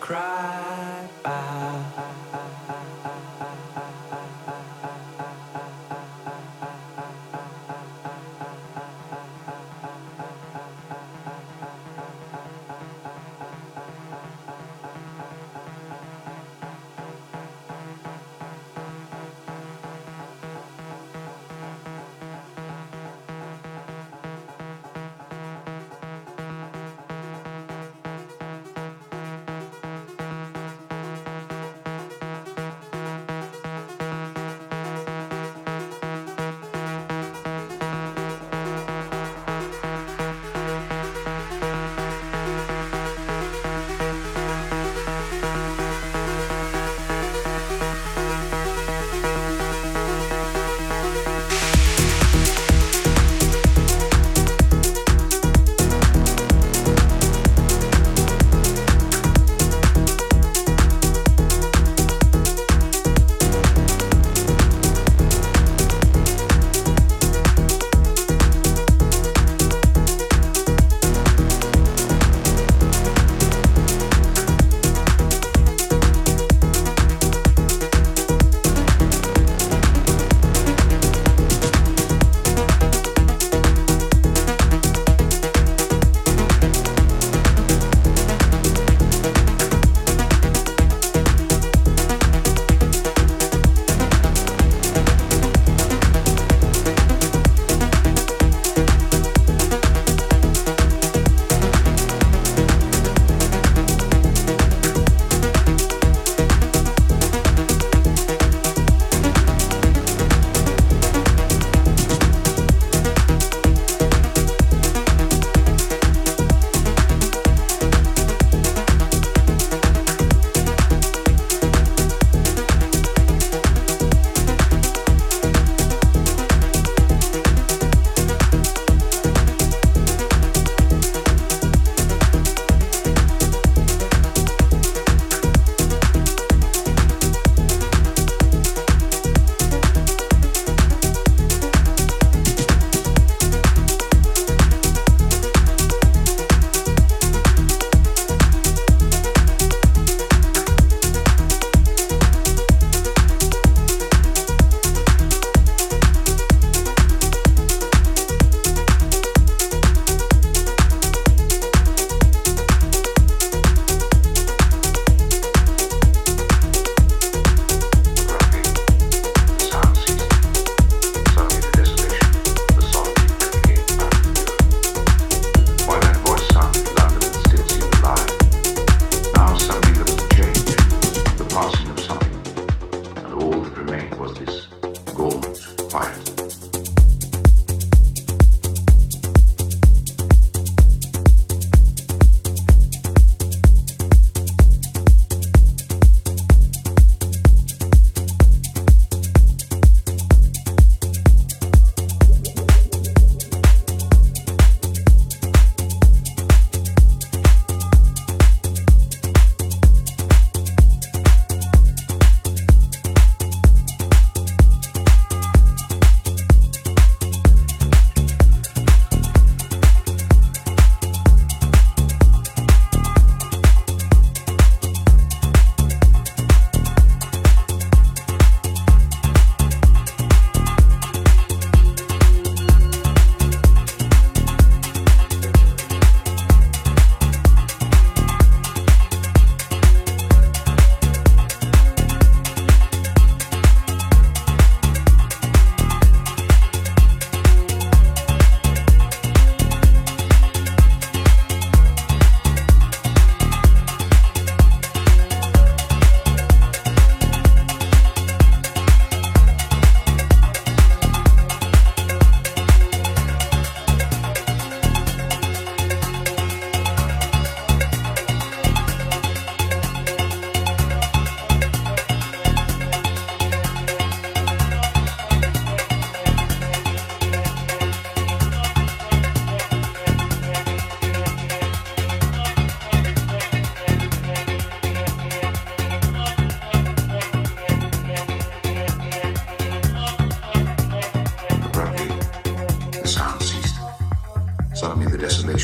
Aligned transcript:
cry 0.00 0.33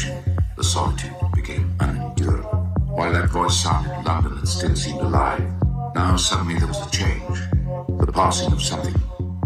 isolation, 0.01 0.37
the 0.57 0.65
solitude 0.65 1.13
became 1.35 1.75
unendurable. 1.81 2.69
While 2.87 3.13
that 3.13 3.31
voice 3.31 3.63
sounded 3.63 3.93
in 3.99 4.05
London 4.05 4.39
and 4.39 4.49
still 4.49 4.75
seemed 4.75 5.01
alive, 5.01 5.43
now 5.95 6.17
suddenly 6.17 6.57
there 6.59 6.67
was 6.67 6.87
a 6.87 6.91
change, 6.91 7.41
the 8.07 8.13
passing 8.13 8.53
of 8.53 8.63
something, 8.63 8.95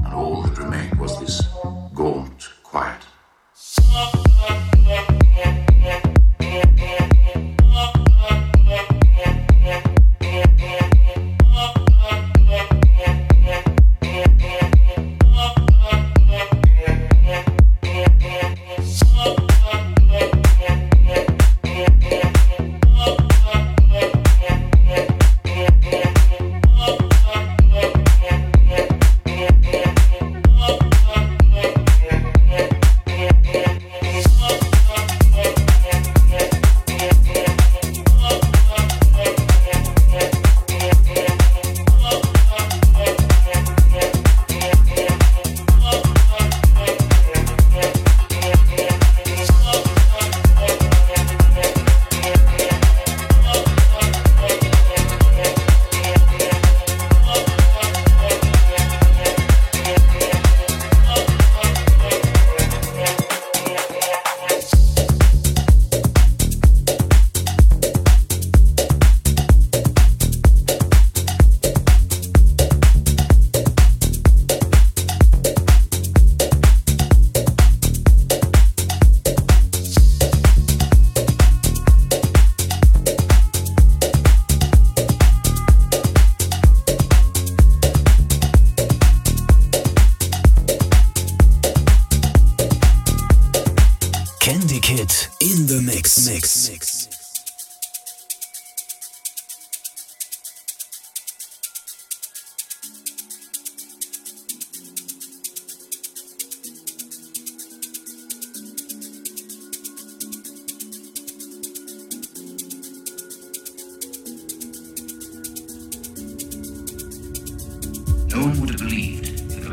and 0.04 0.14
all 0.14 0.42
that 0.42 0.58
remained 0.58 0.98
was 0.98 1.18
this 1.20 1.42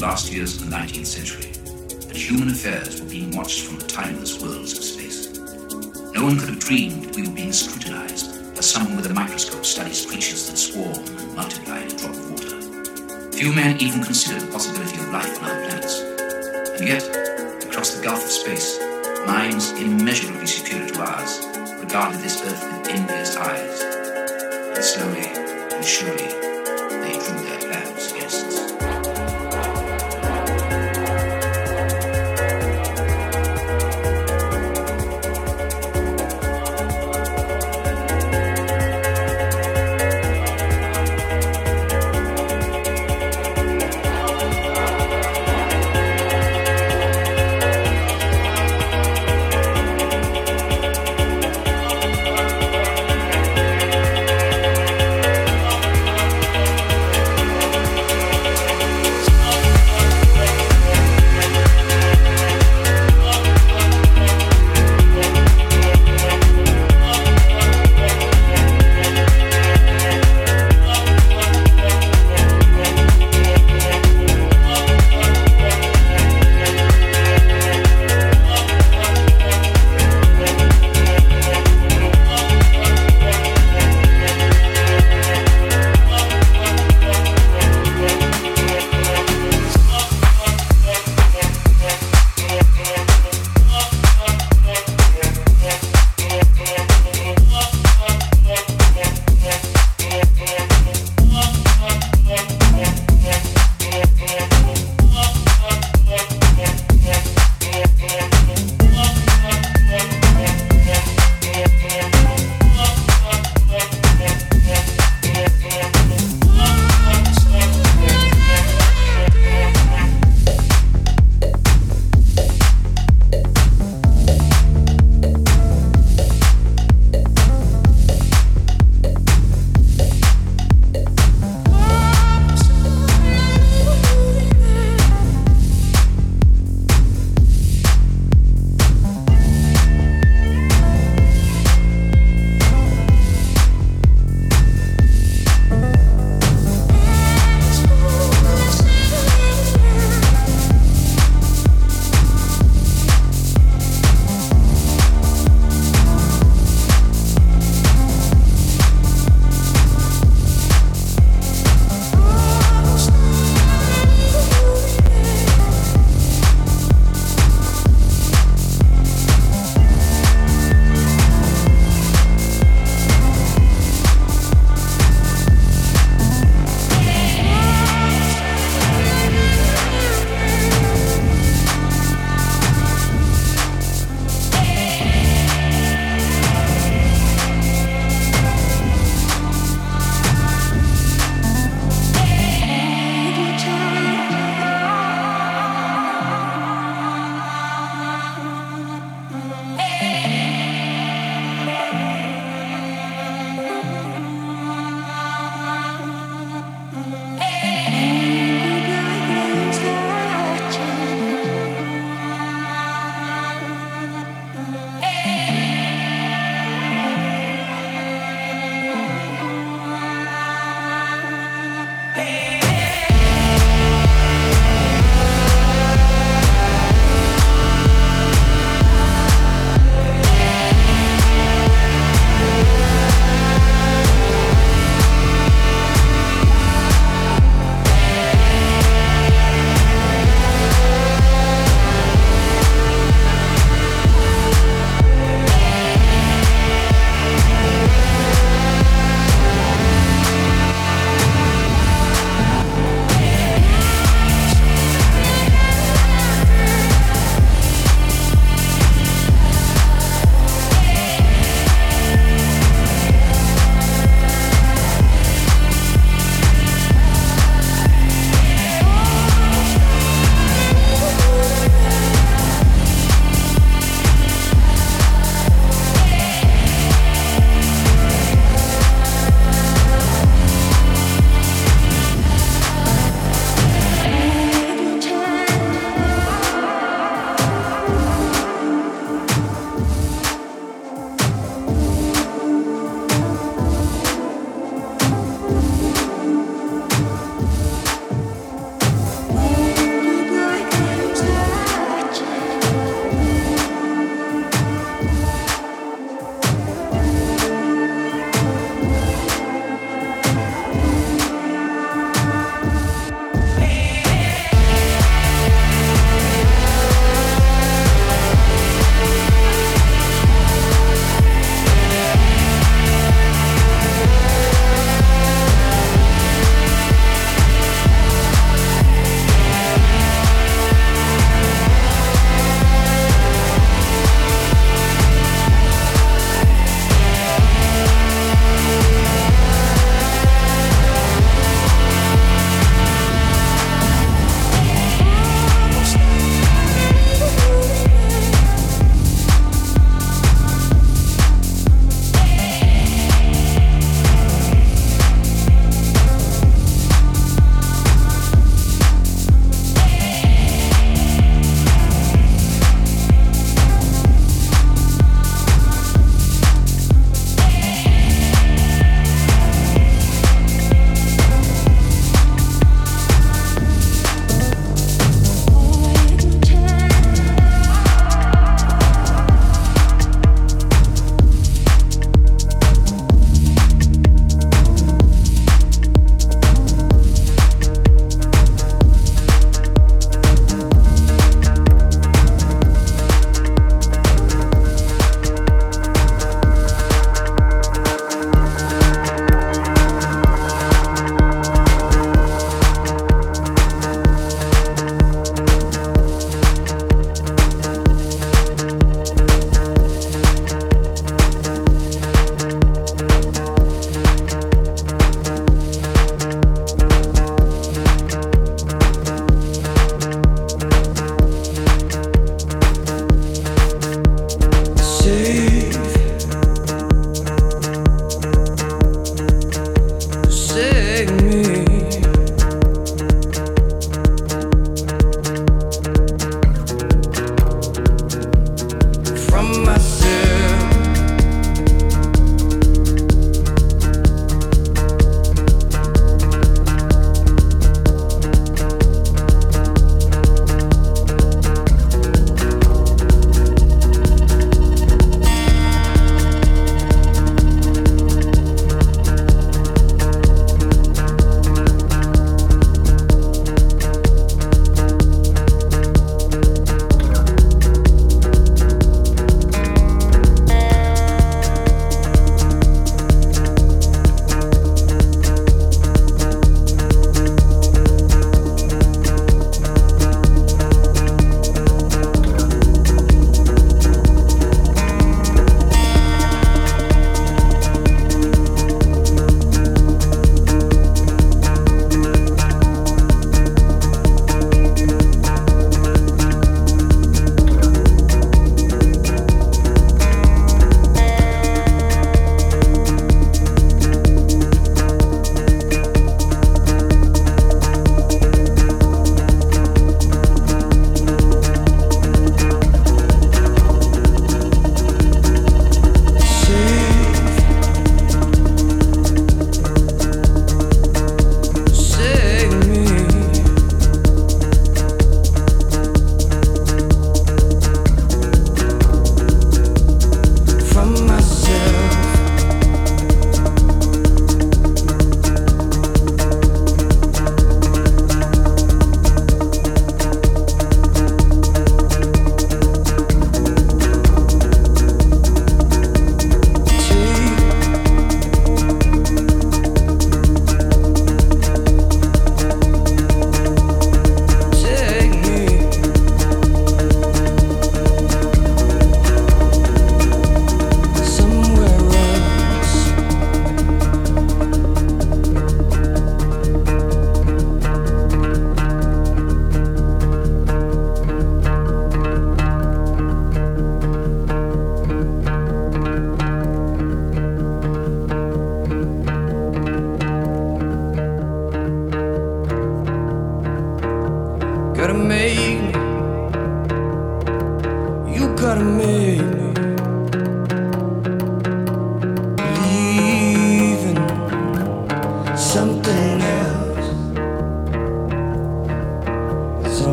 last 0.00 0.32
years 0.32 0.56
of 0.56 0.70
the 0.70 0.74
19th 0.74 1.06
century 1.06 1.52
that 2.08 2.16
human 2.16 2.48
affairs 2.48 3.02
were 3.02 3.08
being 3.08 3.30
watched 3.36 3.66
from 3.66 3.76
the 3.78 3.86
timeless 3.86 4.40
worlds 4.40 4.78
of 4.78 4.82
space. 4.82 5.28
No 6.14 6.24
one 6.24 6.38
could 6.38 6.48
have 6.48 6.58
dreamed 6.58 7.14
we 7.14 7.28
were 7.28 7.34
being 7.34 7.52
scrutinized 7.52 8.56
as 8.56 8.68
someone 8.68 8.96
with 8.96 9.10
a 9.10 9.12
microscope 9.12 9.64
studies 9.64 10.06
creatures 10.06 10.48
that 10.48 10.56
swarm 10.56 10.96
and 11.18 11.36
multiply 11.36 11.80
in 11.80 11.92
a 11.92 11.96
drop 11.98 12.14
of 12.14 12.30
water. 12.30 13.32
Few 13.36 13.52
men 13.52 13.76
even 13.80 14.02
considered 14.02 14.40
the 14.48 14.52
possibility 14.52 14.96
of 14.96 15.12
life 15.12 15.36
on 15.38 15.50
other 15.50 15.68
planets. 15.68 16.00
And 16.80 16.88
yet, 16.88 17.04
across 17.68 17.94
the 17.94 18.02
gulf 18.02 18.24
of 18.24 18.30
space, 18.30 18.80
minds 19.26 19.72
immeasurably 19.72 20.46
superior 20.46 20.88
to 20.88 21.00
ours 21.02 21.44
regarded 21.78 22.20
this 22.20 22.40
earth 22.42 22.64
with 22.72 22.88
envious 22.88 23.36
eyes. 23.36 23.82
And 24.74 24.84
slowly 24.84 25.26
and 25.76 25.84
surely, 25.84 26.28
they 27.04 27.12
drew 27.20 27.44
their. 27.44 27.79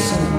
Horizons. 0.00 0.29